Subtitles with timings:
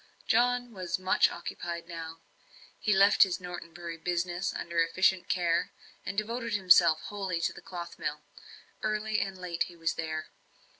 [0.27, 2.21] John was much occupied now.
[2.79, 5.73] He left his Norton Bury business under efficient care,
[6.07, 8.21] and devoted himself almost wholly to the cloth mill.
[8.81, 10.29] Early and late he was there.